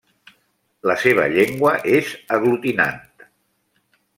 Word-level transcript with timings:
La 0.91 0.95
seva 1.01 1.27
llengua 1.35 1.75
és 1.99 2.15
aglutinant. 2.39 2.99